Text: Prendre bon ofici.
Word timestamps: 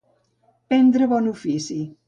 Prendre 0.71 1.09
bon 1.13 1.31
ofici. 1.35 1.81